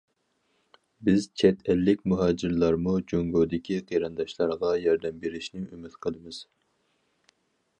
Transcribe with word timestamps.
بىز 1.09 1.25
چەت 1.41 1.59
ئەللىك 1.73 2.01
مۇھاجىرلارمۇ 2.13 2.95
جۇڭگودىكى 3.13 3.77
قېرىنداشلارغا 3.91 4.73
ياردەم 4.87 5.21
بېرىشنى 5.27 5.63
ئۈمىد 5.69 5.99
قىلىمىز. 6.07 6.41